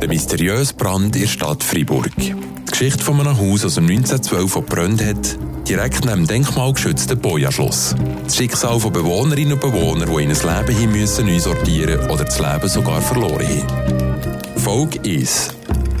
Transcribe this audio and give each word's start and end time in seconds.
Der 0.00 0.08
mysteriöse 0.08 0.72
Brand 0.72 1.14
in 1.14 1.22
der 1.22 1.28
Stadt 1.28 1.62
Freiburg. 1.62 2.10
Die 2.16 2.34
Geschichte 2.70 3.04
von 3.04 3.20
einem 3.20 3.36
Haus 3.36 3.66
aus 3.66 3.74
dem 3.74 3.84
1912, 3.84 4.54
das 4.54 4.54
gebrannt 4.54 5.04
hat, 5.04 5.38
direkt 5.68 6.06
neben 6.06 6.20
dem 6.20 6.26
denkmalgeschützten 6.26 7.20
Boja-Schloss. 7.20 7.94
Das 8.24 8.34
Schicksal 8.34 8.80
von 8.80 8.94
Bewohnerinnen 8.94 9.52
und 9.52 9.60
Bewohnern, 9.60 10.08
die 10.08 10.22
in 10.22 10.30
ein 10.30 10.66
Leben 10.66 10.78
hin 10.78 10.92
müssen 10.92 11.26
neu 11.26 11.38
sortieren 11.38 12.08
oder 12.08 12.24
das 12.24 12.38
Leben 12.38 12.68
sogar 12.68 13.02
verloren 13.02 13.46
haben. 13.46 14.58
Folge 14.58 15.00
1. 15.04 15.54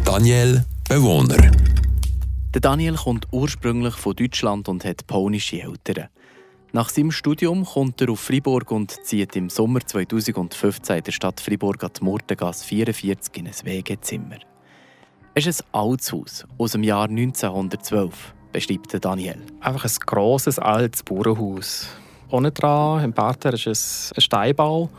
Daniel, 0.06 0.64
Bewohner. 0.88 1.50
Der 2.54 2.60
Daniel 2.62 2.94
kommt 2.94 3.28
ursprünglich 3.32 3.94
von 3.94 4.16
Deutschland 4.16 4.68
und 4.70 4.82
hat 4.82 5.06
polnische 5.06 5.60
Eltern. 5.60 6.08
Nach 6.72 6.88
seinem 6.88 7.10
Studium 7.10 7.64
kommt 7.64 8.00
er 8.00 8.10
auf 8.10 8.20
Fribourg 8.20 8.70
und 8.70 8.92
zieht 9.04 9.34
im 9.34 9.50
Sommer 9.50 9.80
2015 9.80 10.98
in 10.98 11.02
der 11.02 11.10
Stadt 11.10 11.40
Fribourg 11.40 11.82
an 11.82 11.90
die 11.98 12.04
Murtengasse 12.04 12.64
44 12.64 13.38
in 13.38 13.48
ein 13.48 13.54
Wegezimmer. 13.64 14.36
Es 15.34 15.46
ist 15.46 15.62
ein 15.62 15.68
altes 15.72 16.12
Haus 16.12 16.46
aus 16.58 16.72
dem 16.72 16.84
Jahr 16.84 17.08
1912, 17.08 18.34
beschreibt 18.52 19.04
Daniel. 19.04 19.40
Einfach 19.58 19.84
ein 19.84 19.90
grosses, 20.06 20.60
altes 20.60 21.02
Bauernhaus. 21.02 21.88
Unten 22.28 22.54
dran, 22.54 23.02
im 23.02 23.12
Parterre, 23.14 23.56
ist 23.56 23.66
es 23.66 24.12
ein 24.16 24.20
Steinbau. 24.20 24.90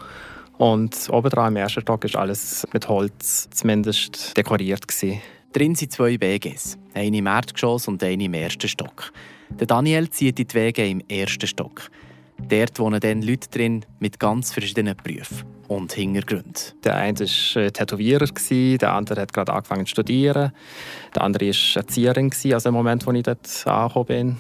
Und 0.58 1.08
oben 1.10 1.30
dran, 1.30 1.54
im 1.54 1.55
ersten 1.55 1.80
Stock, 1.80 2.04
ist 2.04 2.18
alles 2.18 2.68
mit 2.74 2.90
Holz 2.90 3.49
zumindest 3.49 4.35
dekoriert. 4.35 4.90
Gewesen. 4.90 5.22
Drin 5.54 5.76
sind 5.76 5.94
zwei 5.94 6.20
WGs, 6.20 6.77
eine 6.94 7.16
im 7.16 7.27
Erdgeschoss 7.27 7.88
und 7.88 8.04
eine 8.04 8.26
im 8.26 8.34
ersten 8.34 8.68
Stock. 8.68 9.13
Der 9.60 9.68
Daniel 9.68 10.10
zieht 10.10 10.40
in 10.40 10.48
die 10.48 10.54
Wege 10.55 10.88
im 10.88 11.02
ersten 11.08 11.48
Stock. 11.48 11.90
Dort 12.50 12.80
wohnen 12.80 13.00
dann 13.00 13.22
Leute 13.22 13.50
drin 13.50 13.86
mit 14.00 14.20
ganz 14.20 14.52
verschiedenen 14.52 14.96
Berufen 15.04 15.44
und 15.68 15.94
Hintergründen. 15.94 16.54
Der 16.84 16.96
eine 16.96 17.20
war 17.20 17.62
äh, 17.62 17.72
Tätowierer, 17.72 18.26
der 18.27 18.94
andere 18.94 19.22
hat 19.22 19.34
gerade 19.34 19.54
angefangen 19.54 19.85
zu 19.85 19.91
studieren, 19.91 20.52
der 21.16 21.22
andere 21.22 21.48
war 21.48 21.82
Erzieherin, 21.82 22.32
also 22.52 22.70
im 22.70 22.76
Moment, 22.76 23.05
wo 23.05 23.12
ich 23.12 23.24
dort 23.24 23.68
angekommen 23.68 24.05
bin. 24.05 24.38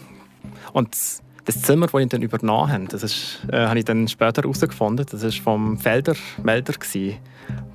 Und 0.73 0.97
das 1.45 1.61
Zimmer, 1.61 1.87
das 1.87 2.01
ich 2.01 2.09
dann 2.09 2.21
übernommen 2.21 2.71
habe, 2.71 2.85
das 2.85 3.03
ist, 3.03 3.47
äh, 3.51 3.65
habe 3.65 3.79
ich 3.79 3.85
dann 3.85 4.07
später 4.07 4.41
herausgefunden, 4.41 5.05
das 5.09 5.23
war 5.23 5.31
vom 5.31 5.77
Felder 5.77 6.15
Melder, 6.43 6.73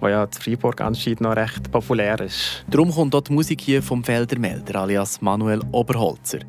der 0.01 0.11
ja 0.11 0.25
in 0.25 0.33
Freiburg 0.33 0.81
anscheinend 0.81 1.21
noch 1.23 1.37
recht 1.37 1.71
populär 1.71 2.21
ist. 2.21 2.65
Darum 2.69 2.91
kommt 2.91 3.15
auch 3.15 3.23
die 3.23 3.33
Musik 3.33 3.61
hier 3.61 3.83
vom 3.83 4.05
Felder 4.05 4.39
Melder, 4.39 4.81
alias 4.81 5.21
Manuel 5.21 5.63
Oberholzer. 5.73 6.41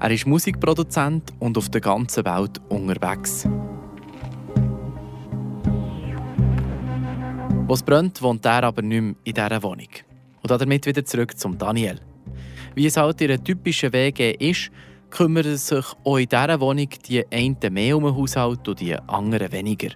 Er 0.00 0.10
ist 0.10 0.26
Musikproduzent 0.26 1.32
und 1.38 1.58
auf 1.58 1.68
der 1.68 1.80
ganzen 1.80 2.24
Welt 2.24 2.60
unterwegs. 2.68 3.46
Wo 7.66 7.74
es 7.74 7.82
brennt, 7.82 8.20
wohnt 8.22 8.44
er 8.44 8.64
aber 8.64 8.82
nicht 8.82 9.00
mehr 9.00 9.14
in 9.24 9.34
dieser 9.34 9.62
Wohnung. 9.62 9.88
Und 10.42 10.50
damit 10.50 10.86
wieder 10.86 11.04
zurück 11.04 11.38
zum 11.38 11.56
Daniel. 11.56 12.00
Wie 12.74 12.86
es 12.86 12.96
halt 12.96 13.20
in 13.20 13.30
einer 13.30 13.42
typischen 13.42 13.92
WG 13.92 14.32
ist, 14.32 14.70
kümmern 15.10 15.56
sich 15.56 15.84
auch 16.04 16.16
in 16.16 16.28
dieser 16.28 16.60
Wohnung 16.60 16.88
die 17.08 17.24
einen 17.30 17.56
mehr 17.70 17.96
um 17.96 18.04
den 18.04 18.16
Haushalt 18.16 18.66
und 18.66 18.80
die 18.80 18.96
anderen 18.96 19.52
weniger. 19.52 19.90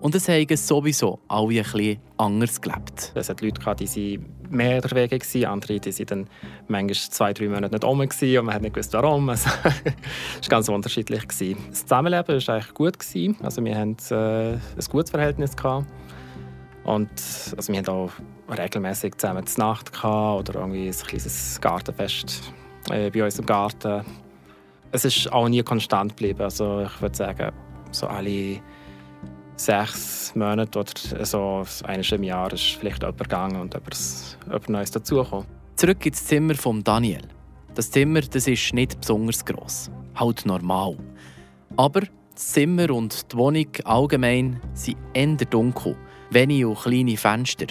Und 0.00 0.14
es 0.14 0.28
haben 0.28 0.56
sowieso 0.56 1.18
alle 1.26 1.48
bisschen 1.62 1.98
anders 2.16 2.60
gelebt. 2.60 3.12
Es 3.14 3.28
hat 3.28 3.40
Leute 3.40 3.74
die 3.74 4.20
mehr 4.48 4.76
in 4.76 4.82
der 4.82 4.90
Wege 4.92 5.18
waren, 5.18 5.52
andere 5.52 5.80
die 5.80 5.92
sind 5.92 6.10
dann 6.10 6.28
manchmal 6.68 6.94
zwei, 6.94 7.32
drei 7.32 7.48
Monate 7.48 7.74
nicht 7.74 7.84
um 7.84 8.00
und 8.00 8.44
man 8.44 8.54
hat 8.54 8.62
nicht 8.62 8.74
gewusst, 8.74 8.92
warum. 8.92 9.28
Also, 9.28 9.50
es 9.64 10.42
war 10.42 10.48
ganz 10.48 10.68
unterschiedlich. 10.68 11.24
Das 11.26 11.82
Zusammenleben 11.82 12.28
war 12.46 12.54
eigentlich 12.54 12.74
gut. 12.74 12.96
Also, 13.42 13.64
wir 13.64 13.76
hatten 13.76 13.96
äh, 14.10 14.52
ein 14.52 14.60
gutes 14.88 15.10
Verhältnis. 15.10 15.56
Gehabt. 15.56 15.86
Und 16.84 17.10
also, 17.56 17.72
wir 17.72 17.78
hatten 17.80 17.90
auch 17.90 18.12
regelmäßig 18.56 19.16
zusammen 19.16 19.46
zur 19.46 19.64
Nacht 19.64 19.92
gehabt, 19.92 20.48
oder 20.48 20.60
irgendwie 20.60 20.88
ein 20.88 20.94
kleines 20.94 21.60
Gartenfest 21.60 22.52
äh, 22.90 23.10
bei 23.10 23.24
uns 23.24 23.38
im 23.38 23.46
Garten 23.46 24.04
es 24.90 25.04
ist 25.04 25.32
auch 25.32 25.48
nie 25.48 25.62
konstant 25.62 26.16
geblieben. 26.16 26.42
Also 26.42 26.82
ich 26.82 27.02
würde 27.02 27.16
sagen, 27.16 27.52
so 27.90 28.06
alle 28.06 28.60
sechs 29.60 30.34
Monate 30.34 30.78
oder 30.78 31.24
so 31.24 31.64
eines 31.84 32.12
im 32.12 32.22
Jahr 32.22 32.52
ist 32.52 32.76
vielleicht 32.78 33.02
jemand 33.02 33.18
gegangen 33.18 33.60
und 33.60 33.74
etwas, 33.74 34.38
Neues 34.68 34.90
dazugekommen. 34.90 35.46
Zurück 35.76 36.04
ins 36.06 36.24
Zimmer 36.24 36.54
von 36.54 36.82
Daniel. 36.82 37.22
Das 37.74 37.90
Zimmer 37.90 38.20
das 38.20 38.46
ist 38.46 38.74
nicht 38.74 39.00
besonders 39.00 39.44
gross, 39.44 39.90
halt 40.14 40.44
normal. 40.46 40.96
Aber 41.76 42.00
das 42.00 42.52
Zimmer 42.52 42.90
und 42.90 43.32
die 43.32 43.36
Wohnung 43.36 43.68
allgemein 43.84 44.60
sind 44.74 44.96
eher 45.12 45.36
dunkel, 45.36 45.96
wenige 46.30 46.68
und 46.68 46.78
kleine 46.78 47.16
Fenster. 47.16 47.66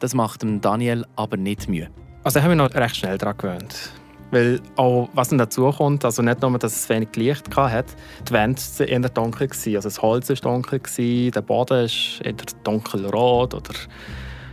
Das 0.00 0.14
macht 0.14 0.42
dem 0.42 0.60
Daniel 0.60 1.04
aber 1.16 1.36
nicht 1.36 1.68
Mühe. 1.68 1.88
Also 2.22 2.38
ich 2.38 2.44
habe 2.44 2.54
mich 2.54 2.64
noch 2.64 2.74
recht 2.74 2.96
schnell 2.96 3.18
daran 3.18 3.36
gewöhnt. 3.36 3.90
Weil 4.30 4.60
auch, 4.76 5.08
was 5.14 5.28
dann 5.28 5.38
dazu 5.38 5.70
kommt, 5.70 6.04
also 6.04 6.22
nicht 6.22 6.42
nur, 6.42 6.58
dass 6.58 6.76
es 6.76 6.88
wenig 6.88 7.08
Licht 7.16 7.56
hatte, 7.56 7.94
die 8.28 8.32
Wände 8.32 8.60
waren 8.60 8.88
eher 8.88 9.08
dunkel. 9.08 9.48
Gewesen. 9.48 9.76
Also 9.76 9.88
das 9.88 10.02
Holz 10.02 10.28
war 10.28 10.36
dunkel, 10.36 10.80
gewesen, 10.80 11.32
der 11.32 11.40
Boden 11.40 11.88
war 11.88 12.26
eher 12.26 12.34
dunkelrot 12.62 13.54
oder 13.54 13.74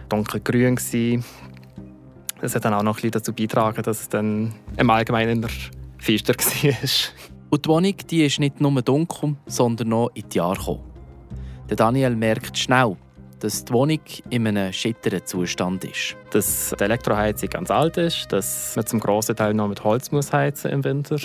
dunkelgrün. 0.08 0.76
Gewesen. 0.76 1.26
Das 2.42 2.56
hat 2.56 2.66
dann 2.66 2.74
auch 2.74 2.84
noch 2.84 2.94
ein 2.94 2.96
bisschen 2.96 3.12
dazu 3.12 3.34
beigetragen, 3.34 3.84
dass 3.84 4.02
es 4.02 4.10
dann 4.10 4.54
im 4.78 4.90
Allgemeinen 4.90 5.42
eher 5.42 5.50
finster 5.98 6.34
war. 6.64 6.74
Und 7.50 7.66
die 7.66 7.70
Wohnung 7.70 7.96
die 8.10 8.26
ist 8.26 8.40
nicht 8.40 8.62
nur 8.62 8.82
dunkel, 8.82 9.36
sondern 9.46 9.90
noch 9.90 10.12
in 10.14 10.28
die 10.30 10.38
Jahre 10.38 10.58
gekommen. 10.58 10.84
Daniel 11.68 12.16
merkt 12.16 12.58
schnell, 12.58 12.96
dass 13.46 13.64
die 13.64 13.74
Wohnung 13.74 14.00
in 14.32 14.48
einem 14.48 14.74
schitteren 14.74 15.24
Zustand 15.24 15.86
ist. 15.86 16.18
Dass 16.32 16.74
die 16.80 16.84
Elektroheizung 16.84 17.50
ganz 17.50 17.70
alt 17.70 17.96
ist, 17.98 18.34
dass 18.34 18.76
man 18.76 18.88
zum 18.88 19.00
grossen 19.00 19.36
Teil 19.36 19.54
noch 19.54 19.68
mit 19.68 19.84
Holz 19.84 20.12
muss 20.12 20.34
heizen 20.34 20.72
im 20.72 20.84
Winter. 20.84 21.18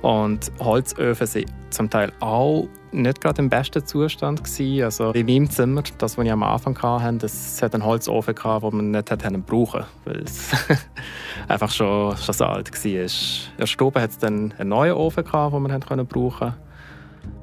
Und 0.00 0.50
Holzöfen 0.58 1.26
sind 1.26 1.52
zum 1.68 1.90
Teil 1.90 2.10
auch 2.20 2.68
nicht 2.90 3.20
gerade 3.20 3.42
im 3.42 3.50
besten 3.50 3.84
Zustand 3.84 4.42
gewesen. 4.42 4.82
Also 4.82 5.12
in 5.12 5.26
meinem 5.26 5.50
Zimmer, 5.50 5.82
das, 5.98 6.16
was 6.16 6.24
ich 6.24 6.32
am 6.32 6.42
Anfang 6.42 6.80
hatte, 6.80 7.18
das 7.18 7.60
hat 7.60 7.74
einen 7.74 7.84
Holzofen 7.84 8.34
gehabt, 8.34 8.64
den 8.64 8.76
man 8.76 8.90
nicht 8.92 9.10
hätte 9.10 9.38
brauchen 9.38 9.84
weil 10.06 10.22
es 10.22 10.52
einfach 11.48 11.70
schon, 11.70 12.16
schon 12.16 12.34
so 12.34 12.46
alt 12.46 12.72
war. 12.72 12.90
In 12.90 13.08
der 13.58 13.66
Stube 13.66 14.00
hat 14.00 14.10
es 14.10 14.18
dann 14.18 14.54
einen 14.56 14.70
neuen 14.70 14.94
Ofen 14.94 15.22
gehabt, 15.22 15.54
den 15.54 15.62
man 15.62 16.06
brauchen 16.06 16.38
konnte. 16.38 16.54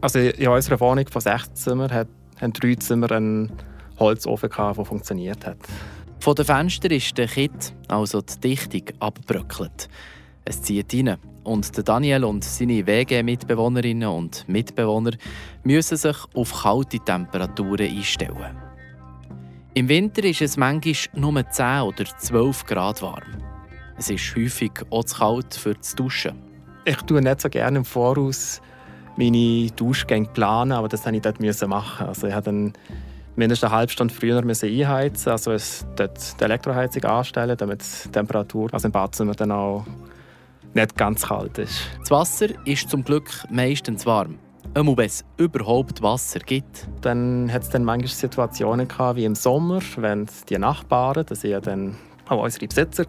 Also 0.02 0.20
in 0.20 0.48
unserer 0.48 0.80
Wohnung 0.80 1.08
von 1.08 1.22
16 1.22 1.56
Zimmern 1.56 1.92
hat 1.92 2.08
haben 2.42 2.54
drei 2.54 2.76
Zimmer 2.76 3.12
einen 3.12 3.52
Holzofen, 4.00 4.50
der 4.50 4.86
funktioniert 4.86 5.46
hat. 5.46 5.58
Von 6.20 6.36
den 6.36 6.46
Fenstern 6.46 6.92
ist 6.92 7.18
der 7.18 7.28
Kit, 7.28 7.74
also 7.88 8.22
die 8.22 8.40
Dichtung, 8.40 8.84
abgebröckelt. 9.00 9.90
Es 10.46 10.62
zieht 10.62 10.94
rein. 10.94 11.18
Und 11.44 11.88
Daniel 11.88 12.26
und 12.26 12.44
seine 12.44 12.86
WG-Mitbewohnerinnen 12.86 14.10
und 14.10 14.48
Mitbewohner 14.48 15.12
müssen 15.64 15.98
sich 15.98 16.18
auf 16.34 16.62
kalte 16.62 17.00
Temperaturen 17.00 17.90
einstellen. 17.90 18.58
Im 19.74 19.88
Winter 19.88 20.24
ist 20.26 20.42
es 20.42 20.58
manchmal 20.58 20.96
nur 21.14 21.50
10 21.50 21.82
oder 21.82 22.06
12 22.06 22.66
Grad 22.66 23.02
warm. 23.02 23.24
Es 23.98 24.10
ist 24.10 24.36
häufig 24.36 24.72
auch 24.90 25.06
zu 25.06 25.18
kalt 25.18 25.54
für 25.54 25.74
das 25.74 25.96
Duschen. 25.96 26.36
Ich 26.86 26.98
tue 27.04 27.22
nicht 27.22 27.42
so 27.42 27.50
gerne 27.50 27.80
im 27.80 27.86
Voraus 27.86 28.62
meine 29.20 29.70
Duschgänge 29.72 30.30
planen, 30.30 30.72
aber 30.72 30.88
das 30.88 31.06
musste 31.06 31.16
ich 31.18 31.22
dort 31.22 31.68
machen. 31.68 32.08
Also 32.08 32.28
ich 32.28 32.34
musste 32.34 32.52
dann 32.52 32.74
mindestens 33.36 33.70
eine 33.70 33.78
halbe 33.78 33.92
Stunde 33.92 34.14
früher 34.14 34.42
einheizen, 34.42 35.32
also 35.32 35.56
dort 35.96 36.40
die 36.40 36.44
Elektroheizung 36.44 37.04
anstellen, 37.04 37.58
damit 37.58 37.84
die 38.06 38.10
Temperatur 38.10 38.74
also 38.74 38.88
im 38.88 38.92
Badzimmer 38.92 39.34
dann 39.34 39.52
auch 39.52 39.86
nicht 40.74 40.98
ganz 40.98 41.28
kalt 41.28 41.58
ist. 41.58 41.82
Das 42.00 42.12
Wasser 42.12 42.48
ist 42.66 42.90
zum 42.90 43.04
Glück 43.04 43.30
meistens 43.50 44.06
warm. 44.06 44.40
Einmal 44.74 44.98
wenn 44.98 45.06
es 45.08 45.26
überhaupt 45.38 46.02
Wasser 46.02 46.40
gibt. 46.40 46.88
Dann 47.02 47.52
hat 47.52 47.64
es 47.64 47.70
dann 47.70 47.84
manchmal 47.84 48.10
Situationen 48.10 48.88
gehabt, 48.88 49.18
wie 49.18 49.26
im 49.26 49.36
Sommer, 49.36 49.82
wenn 49.98 50.28
die 50.48 50.58
Nachbarn, 50.58 51.26
das 51.26 51.44
waren 51.44 51.52
ja 51.52 51.60
dann 51.60 51.98
auch 52.28 52.44
unsere 52.44 52.68
Besitzer, 52.68 53.06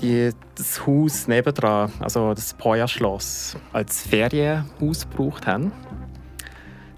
die 0.00 0.30
das 0.56 0.86
Haus 0.86 1.28
nebendran, 1.28 1.90
also 2.00 2.34
das 2.34 2.54
Poja-Schloss, 2.54 3.56
als 3.72 4.02
Ferienhaus 4.02 5.08
gebraucht 5.08 5.46
haben. 5.46 5.72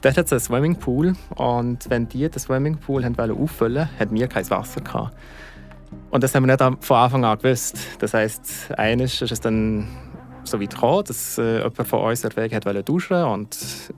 Dort 0.02 0.16
hat 0.16 0.26
es 0.26 0.32
einen 0.32 0.40
Swimmingpool 0.40 1.14
und 1.36 1.90
wenn 1.90 2.08
die 2.08 2.28
den 2.28 2.38
Swimmingpool 2.38 3.04
auffüllen 3.04 3.38
wollten, 3.38 3.98
hatten 3.98 4.14
wir 4.14 4.28
kein 4.28 4.48
Wasser. 4.50 4.80
Gehabt. 4.80 5.16
Und 6.10 6.22
das 6.22 6.34
haben 6.34 6.46
wir 6.46 6.56
nicht 6.56 6.84
von 6.84 6.96
Anfang 6.96 7.24
an 7.24 7.38
gewusst. 7.38 7.78
Das 7.98 8.14
heisst, 8.14 8.72
eines 8.76 9.20
ist 9.20 9.32
es 9.32 9.40
dann 9.40 9.88
so 10.44 10.60
weit 10.60 10.70
gekommen, 10.70 11.04
dass 11.04 11.38
äh, 11.38 11.58
jemand 11.58 11.88
von 11.88 12.00
uns 12.02 12.22
Weg 12.24 12.64
wollte 12.64 12.82
duschen 12.82 13.22
und 13.24 13.56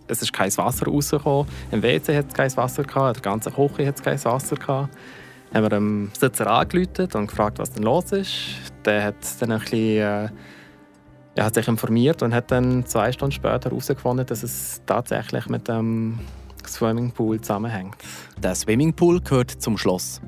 es 0.08 0.22
ist 0.22 0.32
kein 0.32 0.56
Wasser 0.56 0.86
rausgekommen. 0.86 1.46
Im 1.70 1.82
WC 1.82 2.16
hat 2.16 2.28
es 2.28 2.34
kein 2.34 2.56
Wasser 2.56 2.84
gehabt, 2.84 3.18
in 3.18 3.22
der 3.22 3.32
ganzen 3.32 3.52
Küche 3.52 3.86
hat 3.86 3.96
es 3.96 4.02
kein 4.02 4.24
Wasser 4.24 4.56
gehabt 4.56 4.88
haben 5.54 5.64
wir 5.64 5.70
dem 5.70 6.10
Besitzer 6.12 6.46
angerufen 6.46 7.08
und 7.14 7.26
gefragt, 7.28 7.58
was 7.58 7.72
denn 7.72 7.82
los 7.82 8.12
ist. 8.12 8.32
Der 8.84 9.04
hat 9.04 9.16
dann 9.40 9.52
ein 9.52 9.60
bisschen, 9.60 9.78
äh, 9.78 10.28
er 11.34 11.44
hat 11.44 11.54
sich 11.54 11.68
informiert 11.68 12.22
und 12.22 12.34
hat 12.34 12.50
dann 12.50 12.84
zwei 12.86 13.12
Stunden 13.12 13.32
später 13.32 13.70
herausgefunden, 13.70 14.26
dass 14.26 14.42
es 14.42 14.82
tatsächlich 14.86 15.48
mit 15.48 15.68
dem 15.68 16.18
Swimmingpool 16.66 17.40
zusammenhängt. 17.40 17.96
Der 18.42 18.54
Swimmingpool 18.54 19.20
gehört 19.20 19.50
zum 19.50 19.78
Schloss. 19.78 20.20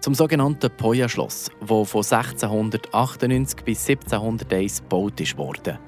zum 0.00 0.14
sogenannten 0.14 0.70
Poja-Schloss, 0.70 1.50
das 1.58 1.88
von 1.88 2.04
1698 2.04 3.64
bis 3.64 3.88
1701 3.88 4.82
gebaut 4.82 5.36
wurde. 5.36 5.80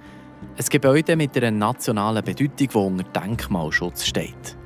Ein 0.57 0.65
Gebäude 0.69 1.15
mit 1.15 1.37
einer 1.37 1.53
nationalen 1.53 2.25
Bedeutung, 2.25 2.67
das 2.67 2.75
unter 2.75 3.21
Denkmalschutz 3.21 4.05
steht. 4.05 4.58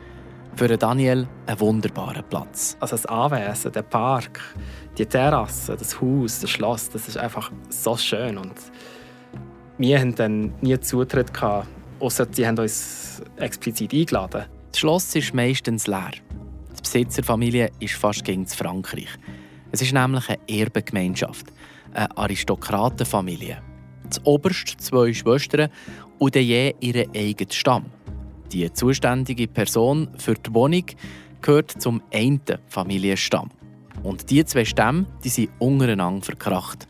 Für 0.54 0.76
Daniel 0.76 1.26
ein 1.46 1.60
wunderbarer 1.60 2.22
Platz. 2.22 2.76
Also 2.78 2.96
das 2.96 3.06
Anwesen, 3.06 3.72
der 3.72 3.82
Park, 3.82 4.40
die 4.98 5.06
Terrasse, 5.06 5.76
das 5.76 6.00
Haus, 6.00 6.40
das 6.40 6.50
Schloss, 6.50 6.90
das 6.90 7.08
ist 7.08 7.16
einfach 7.16 7.50
so 7.70 7.96
schön. 7.96 8.36
Und 8.36 8.54
wir 9.78 9.98
hatten 9.98 10.14
dann 10.14 10.54
nie 10.60 10.78
Zutritt, 10.78 11.32
gehabt, 11.32 11.68
außer 12.00 12.26
sie 12.30 12.46
haben 12.46 12.58
uns 12.58 13.22
explizit 13.36 13.94
eingeladen. 13.94 14.44
Das 14.70 14.78
Schloss 14.78 15.14
ist 15.14 15.34
meistens 15.34 15.86
leer. 15.86 16.12
Die 16.76 16.82
Besitzerfamilie 16.82 17.70
ist 17.80 17.94
fast 17.94 18.24
gegen 18.24 18.46
Frankreich. 18.46 19.08
Es 19.72 19.80
ist 19.80 19.94
nämlich 19.94 20.28
eine 20.28 20.38
Erbengemeinschaft, 20.48 21.46
eine 21.94 22.14
Aristokratenfamilie. 22.16 23.62
Das 24.04 24.24
oberst 24.26 24.80
zwei 24.80 25.14
Schwestern 25.14 25.70
und 26.18 26.36
je 26.36 26.74
ihren 26.80 27.10
eigenen 27.16 27.50
Stamm. 27.50 27.86
Die 28.52 28.70
zuständige 28.70 29.48
Person 29.48 30.08
für 30.18 30.34
die 30.34 30.52
Wohnung 30.52 30.84
gehört 31.40 31.70
zum 31.80 32.02
einen 32.12 32.42
Familienstamm. 32.68 33.50
Und 34.02 34.28
die 34.28 34.44
zwei 34.44 34.66
Stämme 34.66 35.06
die 35.24 35.30
sind 35.30 35.50
untereinander 35.58 36.22
verkracht. 36.22 36.86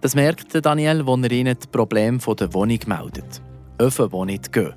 Das 0.00 0.14
merkt 0.14 0.64
Daniel, 0.64 1.02
als 1.06 1.22
er 1.24 1.32
ihnen 1.32 1.56
das 1.56 1.66
Problem 1.66 2.18
der 2.18 2.54
Wohnung 2.54 2.78
meldet. 2.86 3.42
Öfen, 3.80 4.08
die 4.10 4.24
nicht 4.26 4.52
gehen. 4.52 4.74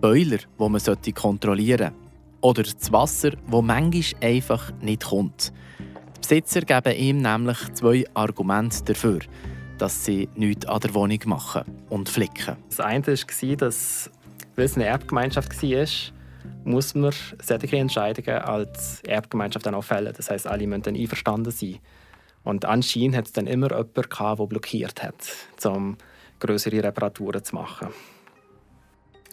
Boiler, 0.00 0.36
die 0.38 0.68
man 0.68 1.14
kontrollieren 1.14 1.78
sollte. 1.78 2.04
Oder 2.42 2.62
das 2.64 2.92
Wasser, 2.92 3.30
das 3.30 3.62
manchmal 3.62 4.22
einfach 4.22 4.70
nicht 4.82 5.04
kommt. 5.04 5.50
Die 6.16 6.20
Besitzer 6.20 6.60
geben 6.60 6.94
ihm 6.94 7.22
nämlich 7.22 7.72
zwei 7.72 8.04
Argumente 8.12 8.84
dafür, 8.84 9.20
dass 9.78 10.04
sie 10.04 10.28
nichts 10.36 10.66
an 10.66 10.80
der 10.80 10.94
Wohnung 10.94 11.20
machen 11.24 11.64
und 11.88 12.10
flicken. 12.10 12.56
Das 12.68 12.80
eine 12.80 13.06
war, 13.06 13.56
dass 13.56 14.10
weil 14.56 14.64
es 14.64 14.76
eine 14.76 14.86
Erbgemeinschaft 14.86 15.62
war, 15.62 15.88
muss 16.64 16.94
man 16.94 17.12
solche 17.42 17.76
Entscheidungen 17.76 18.38
als 18.38 19.02
Erbgemeinschaft 19.02 19.66
dann 19.66 19.74
auch 19.74 19.84
fällen. 19.84 20.12
Das 20.16 20.30
heißt, 20.30 20.46
alle 20.46 20.66
müssen 20.66 20.82
dann 20.82 20.96
einverstanden 20.96 21.50
sein. 21.50 21.78
Und 22.42 22.64
anscheinend 22.64 23.16
hat 23.16 23.26
es 23.26 23.32
dann 23.32 23.46
immer 23.46 23.68
jemanden 23.68 24.02
gehabt, 24.08 24.38
der 24.38 24.46
blockiert 24.46 25.02
hat, 25.02 25.14
um 25.64 25.96
größere 26.40 26.82
Reparaturen 26.82 27.42
zu 27.42 27.54
machen. 27.54 27.88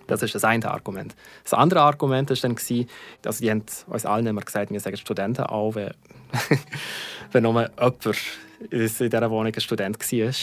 Das 0.07 0.21
ist 0.23 0.35
das 0.35 0.44
eine 0.44 0.69
Argument. 0.69 1.15
Das 1.44 1.53
andere 1.53 1.81
Argument 1.81 2.29
war 2.29 2.35
dann, 2.35 2.56
also 3.25 3.41
die 3.41 3.51
haben 3.51 3.63
uns 3.88 4.06
allen 4.06 4.27
immer 4.27 4.41
gesagt, 4.41 4.71
wir 4.71 4.79
sagen 4.79 4.97
Studenten 4.97 5.44
auch, 5.44 5.75
wenn, 5.75 5.94
wenn 7.31 7.44
nur 7.44 7.69
jemand 7.77 8.06
in 8.69 8.88
dieser 8.88 9.29
Wohnung 9.29 9.53
ein 9.53 9.62
Student 9.62 9.97
war. 10.00 10.33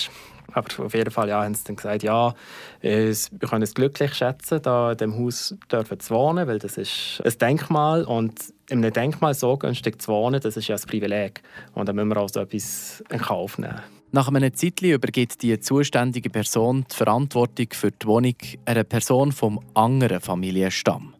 Aber 0.53 0.85
auf 0.85 0.95
jeden 0.95 1.11
Fall 1.11 1.29
ja, 1.29 1.45
haben 1.45 1.55
sie 1.55 1.65
dann 1.65 1.77
gesagt, 1.77 2.03
ja, 2.03 2.35
wir 2.81 3.15
können 3.49 3.62
es 3.62 3.75
glücklich 3.75 4.15
schätzen, 4.15 4.62
da 4.62 4.93
in 4.93 4.99
diesem 4.99 5.19
Haus 5.19 5.55
dürfen 5.71 6.00
zu 6.00 6.15
wohnen, 6.15 6.49
weil 6.49 6.59
das 6.59 6.79
ist 6.79 7.21
ein 7.25 7.39
Denkmal 7.39 8.05
und 8.05 8.55
in 8.71 8.79
einem 8.79 8.93
Denkmal 8.93 9.35
so 9.35 9.56
günstig 9.56 10.00
zu 10.00 10.12
wohnen, 10.12 10.41
das 10.41 10.56
ist 10.56 10.69
ja 10.69 10.77
ein 10.77 10.83
Privileg. 10.83 11.43
Und 11.75 11.89
da 11.89 11.93
müssen 11.93 12.09
wir 12.09 12.17
auch 12.17 12.29
so 12.29 12.41
etwas 12.41 13.05
in 13.11 13.19
Kauf 13.19 13.59
nehmen. 13.59 13.81
Nach 14.11 14.29
einem 14.29 14.55
Zeitchen 14.55 14.93
übergibt 14.93 15.43
die 15.43 15.61
zuständige 15.61 16.31
Person 16.31 16.87
die 16.91 16.97
Verantwortung 16.97 17.67
für 17.73 17.91
die 17.91 18.06
Wohnung 18.06 18.37
einer 18.65 18.85
Person 18.85 19.33
vom 19.33 19.61
anderen 19.75 20.21
Familienstamm. 20.21 21.15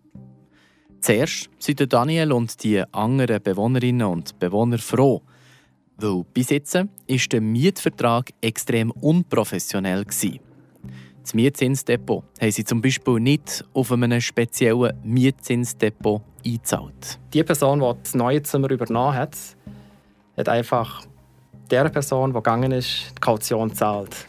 Zuerst 1.01 1.51
sind 1.59 1.93
Daniel 1.93 2.33
und 2.33 2.63
die 2.65 2.83
anderen 2.93 3.43
Bewohnerinnen 3.43 4.07
und 4.07 4.39
Bewohner 4.39 4.79
froh, 4.79 5.23
weil 5.99 6.25
bis 6.33 6.50
jetzt 6.50 6.75
war 6.75 6.87
der 7.09 7.41
Mietvertrag 7.41 8.31
extrem 8.41 8.91
unprofessionell. 8.91 10.05
Das 10.05 11.35
Mietzinsdepot 11.35 12.25
haben 12.41 12.50
sie 12.50 12.65
zum 12.65 12.81
Beispiel 12.81 13.21
nicht 13.21 13.65
auf 13.75 13.93
einem 13.93 14.21
speziellen 14.21 14.93
Mietzinsdepot 15.03 16.23
eingezahlt. 16.45 17.19
Die 17.35 17.43
Person, 17.43 17.81
die 17.81 18.03
das 18.03 18.15
neue 18.15 18.43
Zimmer 18.43 18.71
übernommen 18.71 19.15
hat, 19.15 19.37
hat 20.37 20.49
einfach 20.49 21.03
der 21.71 21.89
Person, 21.91 22.31
die 22.31 22.35
gegangen 22.35 22.73
ist, 22.73 23.12
die 23.17 23.21
Kaution 23.21 23.69
gezahlt. 23.69 24.29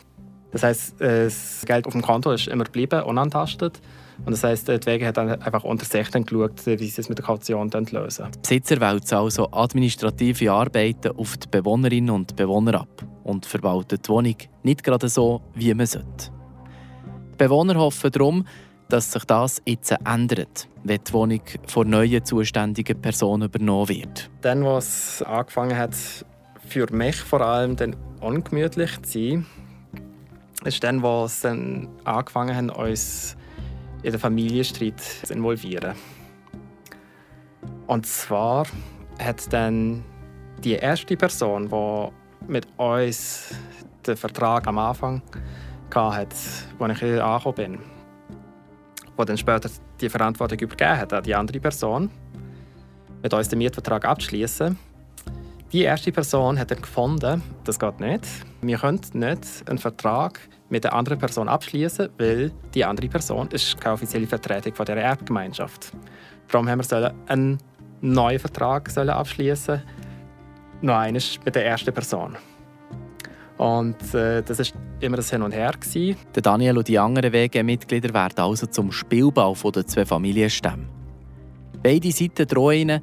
Das 0.51 0.63
heißt, 0.63 0.95
das 0.99 1.63
Geld 1.65 1.85
auf 1.85 1.93
dem 1.93 2.01
Konto 2.01 2.31
ist 2.31 2.47
immer 2.47 2.65
geblieben, 2.65 3.03
unantastet. 3.03 3.79
Und 4.25 4.31
das 4.31 4.43
heisst, 4.43 4.67
die 4.67 4.85
Wege 4.85 5.07
hat 5.07 5.17
dann 5.17 5.41
einfach 5.41 5.63
unter 5.63 5.85
sich 5.85 6.09
dann 6.09 6.23
geschaut, 6.23 6.65
wie 6.65 6.87
sie 6.87 7.01
es 7.01 7.09
mit 7.09 7.17
der 7.17 7.25
Kaution 7.25 7.69
lösen. 7.69 8.27
Die 8.31 8.39
Besitzer 8.39 8.79
wälzen 8.79 9.17
also 9.17 9.49
administrative 9.51 10.51
Arbeiten 10.51 11.15
auf 11.17 11.37
die 11.37 11.47
Bewohnerinnen 11.47 12.09
und 12.09 12.35
Bewohner 12.35 12.81
ab 12.81 13.05
und 13.23 13.45
verwalten 13.45 13.99
die 14.03 14.09
Wohnung 14.09 14.35
nicht 14.63 14.83
gerade 14.83 15.07
so, 15.07 15.41
wie 15.55 15.73
man 15.73 15.85
sollte. 15.85 16.31
Die 17.33 17.37
Bewohner 17.37 17.75
hoffen 17.75 18.11
darum, 18.11 18.45
dass 18.89 19.11
sich 19.11 19.23
das 19.25 19.61
jetzt 19.65 19.95
ändert, 20.03 20.67
wenn 20.83 20.99
die 21.07 21.13
Wohnung 21.13 21.41
von 21.67 21.89
neuen 21.89 22.25
zuständigen 22.25 22.99
Personen 22.99 23.43
übernommen 23.43 23.89
wird. 23.89 24.29
Dann, 24.41 24.65
was 24.65 25.21
angefangen 25.21 25.77
hat, 25.77 25.95
für 26.67 26.87
mich 26.91 27.15
vor 27.15 27.41
allem 27.41 27.75
dann 27.75 27.95
ungemütlich 28.19 29.01
zu 29.03 29.19
sein, 29.19 29.45
ist 30.65 30.83
dann, 30.83 31.01
was 31.03 31.41
dann 31.41 31.87
angefangen 32.03 32.55
haben, 32.55 32.69
uns 32.69 33.37
in 34.03 34.11
den 34.11 34.19
Familienstreit 34.19 34.99
zu 34.99 35.33
involvieren. 35.33 35.95
Und 37.87 38.05
zwar 38.05 38.65
hat 39.19 39.51
dann 39.51 40.03
die 40.63 40.73
erste 40.73 41.17
Person, 41.17 41.67
die 41.69 42.51
mit 42.51 42.67
uns 42.77 43.55
den 44.05 44.15
Vertrag 44.15 44.67
am 44.67 44.77
Anfang 44.77 45.21
hatte, 45.93 46.17
als 46.17 46.67
ich 46.91 46.99
hier 46.99 47.25
angekommen 47.25 47.55
bin, 47.55 47.79
die 49.17 49.25
dann 49.25 49.37
später 49.37 49.69
die 49.99 50.09
Verantwortung 50.09 50.59
übergeben 50.59 50.97
hat 50.97 51.13
an 51.13 51.23
die 51.23 51.35
andere 51.35 51.59
Person, 51.59 52.09
mit 53.21 53.33
uns 53.33 53.49
den 53.49 53.59
Mietvertrag 53.59 54.05
abzuschließen. 54.05 54.77
Die 55.71 55.83
erste 55.83 56.11
Person 56.11 56.57
hat 56.57 56.71
dann 56.71 56.81
gefunden, 56.81 57.43
das 57.63 57.77
geht 57.77 57.99
nicht. 57.99 58.25
Wir 58.61 58.77
können 58.79 59.01
nicht 59.13 59.69
einen 59.69 59.77
Vertrag 59.77 60.39
mit 60.69 60.83
der 60.83 60.93
anderen 60.93 61.19
Person 61.19 61.47
abschließen, 61.47 62.09
weil 62.17 62.51
die 62.73 62.83
andere 62.83 63.07
Person 63.07 63.49
ist 63.51 63.79
keine 63.79 63.93
offizielle 63.93 64.25
Vertretung 64.25 64.73
von 64.73 64.85
der 64.87 64.97
Erbgemeinschaft. 64.97 65.91
Darum 66.47 66.67
haben 66.67 66.81
wir 66.81 67.13
einen 67.27 67.59
neuen 68.01 68.39
Vertrag 68.39 68.89
abschließen, 68.97 69.83
noch 70.81 70.95
eines 70.95 71.39
mit 71.45 71.53
der 71.53 71.67
ersten 71.67 71.93
Person. 71.93 72.35
Und 73.59 74.13
äh, 74.15 74.41
das 74.41 74.59
ist 74.59 74.73
immer 75.01 75.17
das 75.17 75.29
Hin 75.29 75.43
und 75.43 75.51
Her. 75.51 75.73
Der 76.33 76.41
Daniel 76.41 76.79
und 76.79 76.87
die 76.87 76.97
anderen 76.97 77.31
WG-Mitglieder 77.31 78.11
werden 78.11 78.39
also 78.39 78.65
zum 78.65 78.91
Spielbau 78.91 79.53
der 79.53 79.85
zwei 79.85 80.05
Familienstämme. 80.05 80.87
Beide 81.83 82.11
Seiten 82.11 82.47
drohen 82.47 82.77
ihnen, 82.77 83.01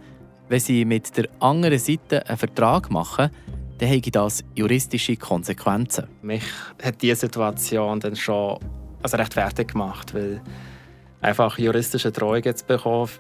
wenn 0.49 0.61
sie 0.61 0.85
mit 0.85 1.17
der 1.17 1.29
anderen 1.41 1.79
Seite 1.79 2.27
einen 2.27 2.39
Vertrag 2.39 2.91
machen, 2.91 3.31
dann 3.79 3.89
hätte 3.89 4.11
das 4.11 4.45
juristische 4.55 5.17
Konsequenzen. 5.17 6.07
Mich 6.23 6.45
hat 6.83 7.03
diese 7.03 7.17
Situation 7.17 8.01
dann 8.01 8.17
schon 8.17 8.59
also 9.03 9.17
recht 9.17 9.35
fertig 9.35 9.73
gemacht, 9.73 10.15
weil 10.15 10.41
einfach 11.21 11.59
juristische 11.59 12.11
Drohungen 12.11 12.57
zu 12.57 12.65
bekommen, 12.65 13.11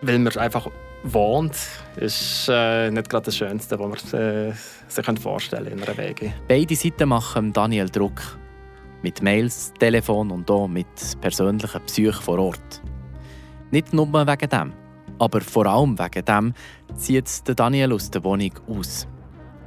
weil 0.00 0.18
man 0.18 0.36
einfach 0.36 0.68
wohnt, 1.04 1.56
ist 1.96 2.48
äh, 2.48 2.90
nicht 2.90 3.08
gerade 3.08 3.26
das 3.26 3.36
Schönste, 3.36 3.78
was 3.78 4.12
man 4.12 4.20
äh, 4.20 4.52
sich 4.88 5.20
vorstellen 5.20 5.64
kann 5.64 5.78
in 5.78 5.84
einer 5.84 5.96
Wege. 5.96 6.32
Beide 6.48 6.74
Seiten 6.74 7.08
machen 7.08 7.52
Daniel 7.52 7.88
Druck. 7.88 8.38
Mit 9.02 9.20
Mails, 9.20 9.72
Telefon 9.80 10.30
und 10.30 10.48
auch 10.48 10.68
mit 10.68 10.86
persönlichen 11.20 11.80
Besuchen 11.84 12.22
vor 12.22 12.38
Ort. 12.38 12.80
Nicht 13.72 13.92
nur 13.92 14.12
wegen 14.12 14.48
dem, 14.48 14.72
aber 15.22 15.40
vor 15.40 15.66
allem 15.66 15.96
wegen 15.98 16.24
dem 16.24 16.54
zieht 16.96 17.42
Daniel 17.56 17.92
aus 17.92 18.10
der 18.10 18.24
Wohnung 18.24 18.52
aus. 18.66 19.06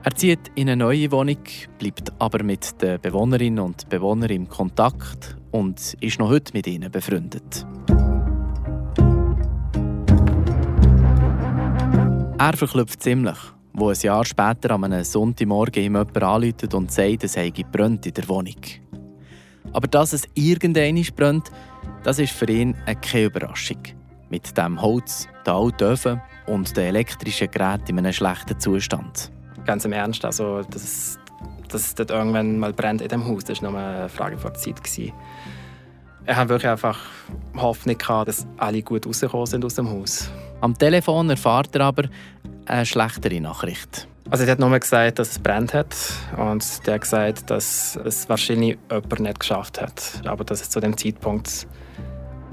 Er 0.04 0.14
zieht 0.14 0.52
in 0.56 0.70
eine 0.70 0.76
neue 0.76 1.10
Wohnung, 1.12 1.40
bleibt 1.80 2.12
aber 2.20 2.44
mit 2.44 2.82
den 2.82 3.00
Bewohnerinnen 3.00 3.60
und 3.60 3.88
Bewohnern 3.88 4.30
im 4.30 4.50
Kontakt 4.50 5.38
und 5.52 5.96
ist 6.02 6.20
noch 6.20 6.30
heute 6.30 6.52
mit 6.54 6.68
ihnen 6.68 6.92
befreundet. 6.92 7.66
Er 12.38 12.58
verklüpft 12.58 13.02
ziemlich, 13.02 13.38
wo 13.74 13.90
ein 13.90 13.98
Jahr 14.00 14.26
später 14.26 14.72
an 14.72 14.84
einem 14.84 15.06
Sonntagmorgen 15.06 15.84
ihm 15.84 15.96
jemand 15.96 16.22
anruft 16.22 16.74
und 16.74 16.92
sagt, 16.92 17.24
es 17.24 17.38
brennt 17.72 18.06
in 18.06 18.14
der 18.14 18.28
Wohnung. 18.28 18.62
Aber 19.72 19.88
dass 19.88 20.12
es 20.12 20.28
irgendein 20.34 21.02
brennt, 21.16 21.50
das 22.04 22.20
ist 22.20 22.34
für 22.34 22.50
ihn 22.50 22.76
keine 23.02 23.26
Überraschung. 23.26 24.05
Mit 24.30 24.58
dem 24.58 24.82
Holz, 24.82 25.28
den 25.46 25.54
alten 25.54 25.84
Öfen 25.84 26.22
und 26.48 26.76
den 26.76 26.86
elektrischen 26.86 27.50
Geräten 27.52 27.92
in 27.92 28.00
einem 28.00 28.14
schlechten 28.14 28.60
Zustand. 28.60 29.32
Ganz 29.66 29.86
im 29.86 29.94
Ernst, 29.94 30.26
also 30.26 30.62
dass, 30.64 31.20
dass 31.70 31.82
es 31.82 31.96
dort 31.96 32.12
irgendwann 32.12 32.60
mal 32.60 32.74
brennt 32.74 33.02
in 33.02 33.10
dem 33.10 33.26
Haus, 33.26 33.44
das 33.44 33.62
war 33.62 33.72
nur 33.72 33.80
eine 33.80 34.10
Frage 34.10 34.38
von 34.38 34.54
Zeit. 34.56 34.84
Gewesen. 34.84 35.14
Ich 36.28 36.36
habe 36.36 36.50
wirklich 36.50 36.72
einfach 36.72 37.00
Hoffnung 37.56 37.98
gehabt, 37.98 38.28
dass 38.28 38.48
alle 38.58 38.82
gut 38.82 39.06
rausgekommen 39.06 39.46
sind 39.46 39.64
aus 39.64 39.76
dem 39.76 39.90
Haus. 39.90 40.30
Am 40.62 40.76
Telefon 40.76 41.30
erfahrt 41.30 41.76
er 41.76 41.82
aber 41.82 42.06
eine 42.66 42.86
schlechtere 42.86 43.40
Nachricht. 43.40 44.08
Also 44.32 44.44
er 44.44 44.52
hat 44.54 44.60
nur 44.60 44.80
gesagt, 44.80 45.20
dass 45.20 45.32
es 45.32 45.40
brennt 45.40 45.76
hat 45.76 45.96
und 46.36 46.88
der 46.88 46.96
hat 46.96 47.02
gesagt, 47.02 47.50
dass 47.52 47.96
es 48.04 48.28
wahrscheinlich 48.28 48.78
jemand 48.90 49.20
nicht 49.20 49.40
geschafft 49.40 49.80
hat, 49.80 50.22
aber 50.26 50.44
dass 50.44 50.62
es 50.62 50.72
zu 50.72 50.80
dem 50.80 50.98
Zeitpunkt 50.98 51.68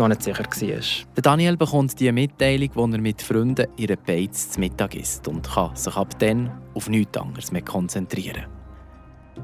noch 0.02 0.08
nicht 0.08 0.22
sicher 0.22 0.44
war. 0.44 1.22
Daniel 1.22 1.56
bekommt 1.56 1.98
die 2.00 2.10
Mitteilung, 2.10 2.70
wo 2.74 2.84
er 2.86 2.98
mit 2.98 3.22
Freunden 3.22 3.66
ihre 3.76 3.96
Beiz 3.96 4.50
zu 4.50 4.60
Mittag 4.60 4.94
isst 4.94 5.28
und 5.28 5.48
kann 5.48 5.74
sich 5.76 5.96
ab 5.96 6.18
dann 6.18 6.50
auf 6.74 6.88
nichts 6.88 7.16
anderes 7.16 7.52
mehr 7.52 7.62
konzentrieren. 7.62 8.44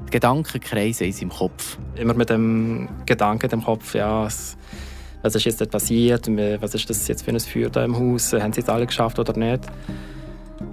Die 0.07 0.11
Gedanken 0.11 0.59
kreisen 0.59 1.05
in 1.05 1.13
seinem 1.13 1.29
Kopf. 1.29 1.77
Immer 1.95 2.13
mit 2.13 2.29
dem 2.29 2.89
Gedanken 3.05 3.49
im 3.51 3.63
Kopf, 3.63 3.95
ja, 3.95 4.23
was, 4.23 5.35
ist 5.35 5.45
jetzt 5.45 5.71
passiert, 5.71 6.27
was 6.61 6.75
ist 6.75 6.89
das 6.89 7.07
jetzt 7.07 7.23
für 7.23 7.31
ein 7.31 7.39
Feuer 7.39 7.69
da 7.69 7.83
im 7.83 7.97
Haus, 7.97 8.33
haben 8.33 8.53
sie 8.53 8.61
es 8.61 8.69
alle 8.69 8.85
geschafft 8.85 9.17
oder 9.17 9.37
nicht. 9.37 9.63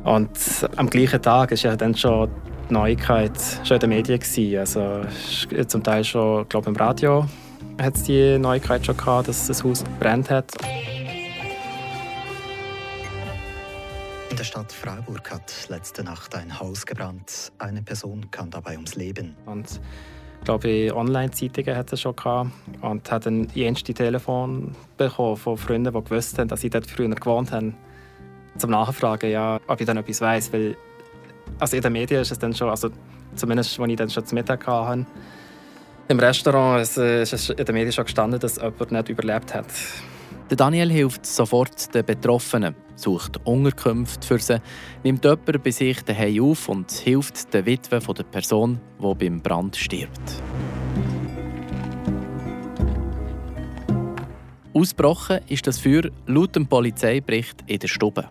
Und 0.05 0.31
am 0.77 0.91
gleichen 0.91 1.23
Tag 1.23 1.53
ist 1.53 1.63
ja 1.63 1.77
dann 1.77 1.95
schon 1.95 2.29
die 2.69 2.75
Neuigkeit 2.75 3.33
schon 3.65 3.77
in 3.77 3.81
den 3.81 3.91
Medien 3.91 4.19
gewesen. 4.19 4.59
Also 4.59 5.03
zum 5.67 5.83
Teil 5.83 6.05
schon, 6.05 6.49
glaube 6.49 6.71
im 6.71 6.77
Radio 6.77 7.27
hat 7.81 7.97
es 7.97 8.05
die 8.05 8.39
Neuigkeit 8.39 8.85
schon 8.85 8.97
gehabt, 8.97 9.29
dass 9.29 9.47
das 9.47 9.63
Haus 9.63 9.85
brennt 10.01 10.31
hat. 10.31 10.53
In 14.31 14.37
der 14.37 14.45
Stadt 14.45 14.73
Freiburg 14.73 15.31
hat 15.31 15.53
letzte 15.69 16.05
Nacht 16.05 16.35
ein 16.35 16.59
Haus 16.59 16.85
gebrannt. 16.85 17.53
Eine 17.59 17.83
Person 17.83 18.31
kam 18.31 18.51
dabei 18.51 18.73
ums 18.73 18.95
Leben. 18.95 19.37
Und 19.47 19.81
ich 20.39 20.45
glaube, 20.45 20.95
Online-Zeitungen 20.95 21.77
hat 21.77 21.93
es 21.93 22.01
schon 22.01 22.15
gehabt 22.15 22.51
und 22.83 23.11
hat 23.11 23.27
ein 23.27 23.49
jenste 23.55 23.95
Telefon 23.95 24.77
bekommen 24.97 25.37
von 25.37 25.57
Freunden, 25.57 25.93
die 25.93 26.05
gewusst 26.05 26.39
haben, 26.39 26.49
dass 26.49 26.61
sie 26.61 26.71
dort 26.71 26.87
früher 26.87 27.09
gewohnt 27.09 27.51
haben, 27.51 27.75
zum 28.57 28.71
Nachfragen, 28.71 29.31
ja, 29.31 29.61
ob 29.67 29.81
ich 29.81 29.87
dann 29.87 29.97
etwas 29.97 30.21
weiß, 30.21 30.53
weil 30.53 30.77
also 31.59 31.77
in 31.77 31.83
den 31.83 31.93
Medien 31.93 32.21
ist 32.21 32.31
es 32.31 32.39
dann 32.39 32.55
schon, 32.55 32.69
also 32.71 32.91
zumindest, 33.35 33.79
als 33.79 33.91
ich 33.91 33.97
dann 33.97 34.11
schon 34.11 34.27
zu 34.27 34.35
Mittag 34.35 34.67
hatte, 34.67 35.07
im 36.09 36.19
Restaurant 36.21 36.83
ist 36.83 36.99
es 36.99 37.51
in 37.51 37.65
den 37.65 37.75
Medien 37.75 37.93
schon 37.93 38.05
gestanden, 38.05 38.39
dass 38.39 38.57
jemand 38.57 38.93
nicht 38.93 39.09
überlebt 39.09 39.55
hat. 39.55 39.67
Daniel 40.49 40.91
hilft 40.91 41.27
sofort 41.27 41.93
den 41.93 42.05
Betroffenen, 42.05 42.77
sucht 42.95 43.45
Unterkünfte 43.45 44.27
für 44.27 44.39
sie, 44.39 44.61
nimmt 45.03 45.25
jemanden 45.25 45.61
bei 45.61 45.71
sich 45.73 46.03
daheim 46.03 46.45
auf 46.45 46.69
und 46.69 46.91
hilft 46.93 47.53
der 47.53 47.67
Witwe 47.67 47.99
der 47.99 48.23
Person, 48.23 48.81
die 49.03 49.15
beim 49.15 49.41
Brand 49.41 49.75
stirbt. 49.75 50.43
Ausbrochen 54.73 55.41
ist 55.49 55.67
das 55.67 55.79
Feuer 55.79 56.11
laut 56.27 56.55
dem 56.55 56.67
Polizeibericht 56.67 57.65
in 57.67 57.79
der 57.79 57.89
Stube. 57.89 58.29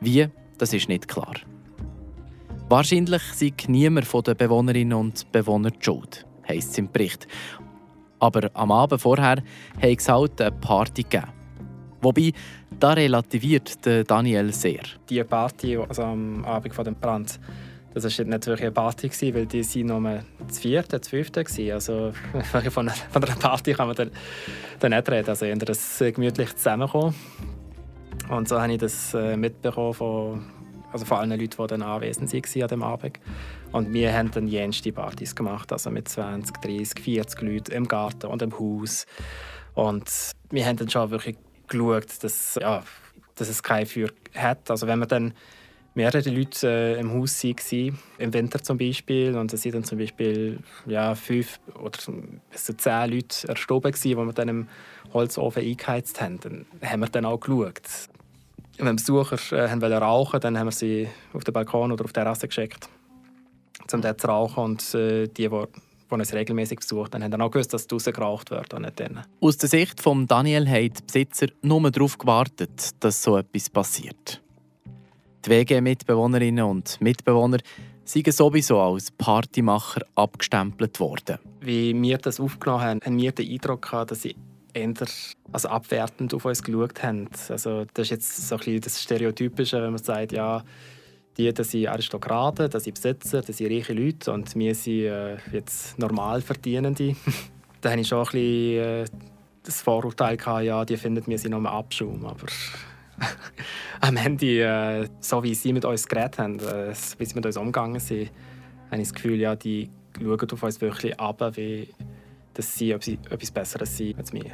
Wie, 0.00 0.26
das 0.56 0.72
ist 0.72 0.88
nicht 0.88 1.06
klar. 1.06 1.34
Wahrscheinlich 2.68 3.22
sei 3.34 3.52
niemand 3.68 4.06
von 4.06 4.22
den 4.22 4.36
Bewohnerinnen 4.36 4.98
und 4.98 5.30
Bewohnern 5.30 5.74
Schuld 5.78 6.27
heisst 6.48 6.72
es 6.72 6.78
im 6.78 6.90
Bericht. 6.90 7.26
Aber 8.20 8.50
am 8.54 8.72
Abend 8.72 9.00
vorher 9.00 9.36
hat 9.36 9.42
es 9.80 10.08
halt 10.08 10.40
eine 10.40 10.52
Party 10.52 11.02
gegeben. 11.02 11.28
Wobei, 12.00 12.32
da 12.78 12.92
relativiert 12.92 13.78
Daniel 14.08 14.52
sehr. 14.52 14.82
Die 15.08 15.22
Party 15.24 15.76
also 15.76 16.02
am 16.02 16.44
Abend 16.44 16.74
vor 16.74 16.84
dem 16.84 16.94
Brand, 16.94 17.40
das 17.94 18.04
war 18.18 18.26
nicht 18.26 18.46
wirklich 18.46 18.66
eine 18.66 18.72
Party, 18.72 19.34
weil 19.34 19.46
die 19.46 19.62
sind 19.62 19.86
nur 19.86 20.22
das 20.46 20.58
vierte, 20.60 20.98
das 20.98 21.08
fünfte. 21.08 21.44
Also 21.72 22.12
von 22.70 22.88
einer 22.88 23.36
Party 23.36 23.72
kann 23.72 23.88
man 23.88 23.96
dann, 23.96 24.10
dann 24.78 24.92
nicht 24.92 25.10
reden. 25.10 25.28
Also 25.28 25.46
eher 25.46 25.54
ein 25.54 26.14
gemütlich 26.14 26.54
Zusammenkommen. 26.54 27.14
Und 28.28 28.48
so 28.48 28.60
habe 28.60 28.72
ich 28.72 28.78
das 28.78 29.14
äh, 29.14 29.36
mitbekommen 29.36 29.94
von 29.94 30.46
also 30.92 31.04
vor 31.04 31.18
allen 31.18 31.30
Leuten, 31.30 31.56
die 31.62 31.66
dann 31.66 31.82
anwesend 31.82 32.32
waren 32.32 32.62
an 32.62 32.68
dem 32.68 32.82
Abend. 32.82 33.20
Und 33.72 33.92
wir 33.92 34.12
haben 34.12 34.30
dann 34.30 34.46
jenste 34.46 34.92
Partys 34.92 35.34
gemacht, 35.34 35.72
also 35.72 35.90
mit 35.90 36.08
20, 36.08 36.56
30, 36.56 37.02
40 37.02 37.42
Leuten 37.42 37.72
im 37.72 37.88
Garten 37.88 38.26
und 38.26 38.42
im 38.42 38.58
Haus. 38.58 39.06
Und 39.74 40.10
wir 40.50 40.66
haben 40.66 40.76
dann 40.76 40.88
schon 40.88 41.10
wirklich 41.10 41.36
geschaut, 41.66 42.22
dass, 42.22 42.58
ja, 42.60 42.82
dass 43.34 43.48
es 43.48 43.62
kein 43.62 43.86
Feuer 43.86 44.10
hat. 44.34 44.70
Also 44.70 44.86
wenn 44.86 44.98
man 44.98 45.08
dann 45.08 45.34
mehrere 45.94 46.30
Leute 46.30 46.68
äh, 46.96 47.00
im 47.00 47.12
Haus 47.12 47.42
waren, 47.44 47.98
im 48.18 48.32
Winter 48.32 48.62
zum 48.62 48.78
Beispiel, 48.78 49.36
und 49.36 49.52
es 49.52 49.62
sind 49.62 49.74
dann 49.74 49.84
zum 49.84 49.98
Beispiel 49.98 50.60
ja, 50.86 51.14
fünf 51.14 51.58
oder 51.74 51.98
bis 52.50 52.64
zu 52.64 52.76
zehn 52.76 53.10
Leute 53.10 53.46
gewesen, 53.46 54.16
wo 54.16 54.24
wir 54.24 54.32
dann 54.32 54.48
im 54.48 54.68
Holzofen 55.12 55.62
eingeheizt 55.62 56.20
haben, 56.20 56.40
dann 56.40 56.66
haben 56.82 57.00
wir 57.00 57.08
dann 57.08 57.24
auch 57.24 57.40
geschaut 57.40 58.08
wenn 58.78 58.96
Besucher 58.96 59.38
äh, 59.52 59.68
haben 59.68 59.82
rauchen 59.82 60.40
dann 60.40 60.58
haben 60.58 60.66
wir 60.66 60.72
sie 60.72 61.08
auf 61.32 61.44
den 61.44 61.52
Balkon 61.52 61.92
oder 61.92 62.04
auf 62.04 62.12
der 62.12 62.24
Terrasse 62.24 62.48
geschickt, 62.48 62.88
um 63.92 64.00
dort 64.00 64.20
zu 64.20 64.26
rauchen. 64.28 64.64
Und 64.64 64.94
äh, 64.94 65.26
die, 65.26 65.48
die, 65.48 65.50
die 65.50 66.14
uns 66.14 66.32
regelmäßig 66.32 66.80
besucht 66.80 67.14
haben, 67.14 67.22
haben 67.22 67.30
dann 67.30 67.42
auch 67.42 67.50
gewusst, 67.50 67.72
dass 67.74 67.86
draußen 67.86 68.12
geraucht 68.12 68.50
wird 68.50 68.72
und 68.74 68.82
nicht 68.82 68.98
drinnen. 68.98 69.24
Aus 69.40 69.56
der 69.56 69.68
Sicht 69.68 70.00
von 70.00 70.26
Daniel 70.26 70.68
haben 70.68 70.92
die 70.92 71.02
Besitzer 71.02 71.46
nur 71.62 71.90
darauf 71.90 72.18
gewartet, 72.18 72.90
dass 73.00 73.22
so 73.22 73.36
etwas 73.36 73.70
passiert. 73.70 74.40
Die 75.44 75.50
WG-Mitbewohnerinnen 75.50 76.64
und 76.64 77.00
Mitbewohner 77.00 77.58
sind 78.04 78.32
sowieso 78.32 78.80
als 78.80 79.10
Partymacher 79.10 80.02
abgestempelt 80.14 80.98
worden. 80.98 81.38
Wie 81.60 81.94
wir 82.00 82.18
das 82.18 82.40
aufgenommen 82.40 82.82
haben, 82.82 83.00
haben 83.04 83.18
wir 83.18 83.32
den 83.32 83.50
Eindruck 83.50 83.82
gehabt, 83.82 84.10
dass 84.10 84.22
sie 84.22 84.34
eher 84.78 85.06
also 85.52 85.68
abwertend 85.68 86.34
auf 86.34 86.44
uns 86.44 86.62
geschaut 86.62 87.02
haben. 87.02 87.28
Also 87.48 87.84
das 87.94 88.06
ist 88.06 88.10
jetzt 88.10 88.48
so 88.48 88.56
ein 88.56 88.80
das 88.80 89.02
Stereotypische, 89.02 89.82
wenn 89.82 89.90
man 89.90 90.02
sagt, 90.02 90.32
ja, 90.32 90.62
die 91.36 91.52
das 91.52 91.70
sind 91.70 91.86
Aristokraten, 91.86 92.68
das 92.68 92.84
sind 92.84 92.94
Besitzer, 92.94 93.42
das 93.42 93.56
sind 93.56 93.72
reiche 93.72 93.92
Leute 93.92 94.32
und 94.32 94.54
wir 94.56 94.74
sind 94.74 95.04
äh, 95.04 95.36
jetzt 95.52 95.98
normal 95.98 96.40
Verdienende. 96.40 97.14
da 97.80 97.90
hatte 97.90 98.00
ich 98.00 98.08
schon 98.08 98.18
ein 98.18 98.24
bisschen 98.24 98.78
äh, 98.82 99.04
das 99.62 99.82
Vorurteil, 99.82 100.36
gehabt, 100.36 100.64
ja, 100.64 100.84
die 100.84 100.96
finden, 100.96 101.24
wir 101.26 101.38
sind 101.38 101.52
nur 101.52 101.70
Abschaum. 101.70 102.24
Aber 102.24 102.46
am 104.00 104.16
Ende, 104.16 104.62
äh, 104.62 105.08
so 105.20 105.42
wie 105.42 105.54
sie 105.54 105.72
mit 105.72 105.84
uns 105.84 106.08
geredet 106.08 106.38
haben, 106.38 106.58
äh, 106.58 106.92
wie 107.18 107.24
sie 107.24 107.34
mit 107.34 107.46
uns 107.46 107.56
umgegangen 107.56 108.00
sind, 108.00 108.30
habe 108.90 109.02
ich 109.02 109.08
das 109.08 109.14
Gefühl, 109.14 109.38
ja, 109.38 109.54
die 109.54 109.90
schauen 110.20 110.50
auf 110.50 110.62
uns 110.62 110.80
wirklich 110.80 111.18
ab, 111.20 111.40
wie 111.56 111.88
dass 112.58 112.74
sie 112.74 112.90
etwas 112.90 113.50
Besseres 113.52 113.96
sind 113.96 114.18
als 114.18 114.32
wir. 114.32 114.50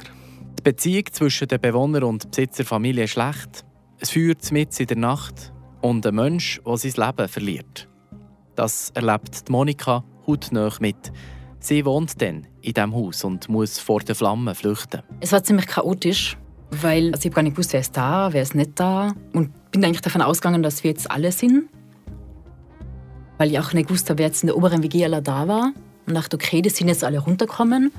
Die 0.59 0.61
Beziehung 0.63 1.05
zwischen 1.11 1.47
den 1.47 1.59
Bewohnern 1.59 2.03
und 2.03 2.29
Besitzerfamilie 2.29 3.05
ist 3.05 3.11
schlecht. 3.11 3.65
Es 3.99 4.11
führt 4.11 4.51
mit 4.51 4.79
in 4.79 4.85
der 4.85 4.97
Nacht 4.97 5.51
und 5.81 6.05
ein 6.05 6.13
Mensch, 6.13 6.61
der 6.65 6.77
sein 6.77 7.07
Leben 7.07 7.27
verliert. 7.27 7.89
Das 8.55 8.91
erlebt 8.91 9.49
Monika 9.49 10.03
hautnah 10.27 10.71
mit. 10.79 11.11
Sie 11.59 11.83
wohnt 11.83 12.21
dann 12.21 12.45
in 12.61 12.73
diesem 12.73 12.93
Haus 12.93 13.23
und 13.23 13.49
muss 13.49 13.79
vor 13.79 14.01
den 14.01 14.13
Flammen 14.13 14.53
flüchten. 14.53 15.01
Es 15.19 15.31
war 15.31 15.43
ziemlich 15.43 15.65
chaotisch, 15.65 16.37
weil 16.69 17.11
ich 17.15 17.31
gar 17.31 17.41
nicht 17.41 17.55
gewusst, 17.55 17.73
wer 17.73 17.79
ist 17.79 17.97
da, 17.97 18.31
wer 18.31 18.43
ist 18.43 18.53
nicht 18.53 18.79
da. 18.79 19.15
Und 19.33 19.49
bin 19.71 19.83
eigentlich 19.83 20.01
davon 20.01 20.21
ausgegangen, 20.21 20.61
dass 20.61 20.83
wir 20.83 20.91
jetzt 20.91 21.09
alle 21.09 21.31
sind. 21.31 21.69
Weil 23.39 23.49
ich 23.49 23.59
auch 23.59 23.73
nicht 23.73 23.87
gewusst 23.87 24.11
habe, 24.11 24.19
wer 24.19 24.27
jetzt 24.27 24.43
in 24.43 24.47
der 24.47 24.57
oberen 24.57 24.83
WG 24.83 25.05
alle 25.05 25.23
da 25.23 25.47
war 25.47 25.73
und 26.07 26.13
dachte, 26.13 26.35
okay, 26.35 26.61
die 26.61 26.69
sind 26.69 26.87
jetzt 26.87 27.03
alle 27.03 27.19
runtergekommen. 27.19 27.91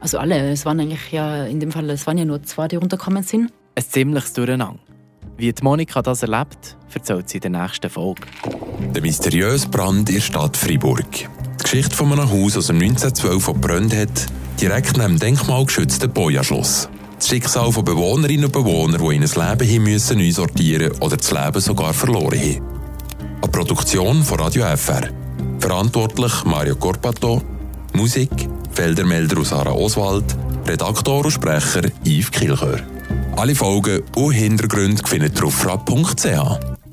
Also 0.00 0.18
alle, 0.18 0.50
es 0.50 0.66
waren 0.66 0.80
eigentlich 0.80 1.12
ja 1.12 1.44
in 1.44 1.60
dem 1.60 1.72
Fall, 1.72 1.88
es 1.90 2.06
waren 2.06 2.18
ja 2.18 2.24
nur 2.24 2.42
zwei, 2.42 2.68
die 2.68 2.76
runtergekommen 2.76 3.22
sind. 3.22 3.52
Ein 3.74 3.84
ziemliches 3.84 4.32
Durcheinander. 4.34 4.78
Wie 5.36 5.52
die 5.52 5.62
Monika 5.62 6.00
das 6.02 6.22
erlebt, 6.22 6.76
erzählt 6.92 7.28
sie 7.28 7.38
in 7.38 7.52
der 7.52 7.62
nächsten 7.62 7.90
Folge. 7.90 8.22
Der 8.94 9.02
mysteriöse 9.02 9.68
Brand 9.68 10.08
in 10.08 10.16
der 10.16 10.22
Stadt 10.22 10.56
Freiburg. 10.56 11.10
Die 11.12 11.62
Geschichte 11.62 11.96
von 11.96 12.12
einem 12.12 12.30
Haus 12.30 12.56
aus 12.56 12.68
dem 12.68 12.76
1912 12.76 13.46
gebrannt 13.46 13.96
hat, 13.96 14.26
direkt 14.60 14.96
neben 14.96 15.14
dem 15.14 15.18
denkmalgeschützten 15.18 16.12
Boja-Schloss. 16.12 16.88
Das 17.16 17.28
Schicksal 17.28 17.72
von 17.72 17.84
Bewohnerinnen 17.84 18.44
und 18.44 18.52
Bewohnern, 18.52 19.00
die 19.00 19.16
in 19.16 19.22
ein 19.22 19.48
Leben 19.50 19.68
hin 19.68 19.82
müssen 19.82 20.18
neu 20.18 20.30
sortieren 20.30 20.92
oder 21.00 21.16
das 21.16 21.32
Leben 21.32 21.60
sogar 21.60 21.94
verloren 21.94 22.38
haben. 22.38 22.62
Eine 23.42 23.50
Produktion 23.50 24.22
von 24.22 24.38
Radio 24.38 24.64
FR. 24.76 25.23
Verantwortlich 25.64 26.44
Mario 26.44 26.76
Corpato, 26.76 27.40
Musik 27.94 28.28
Feldermelder 28.72 29.40
aus 29.40 29.48
Sarah 29.48 29.72
Oswald, 29.72 30.36
Redaktor 30.66 31.24
und 31.24 31.30
Sprecher 31.30 31.84
Yves 32.04 32.30
Kilchör. 32.30 32.80
Alle 33.34 33.54
Folgen 33.54 34.02
und 34.14 34.32
Hintergründe 34.32 35.02
findet 35.06 35.38
ihr 35.38 35.46
auf 35.46 35.54
frapp.ch. 35.54 36.83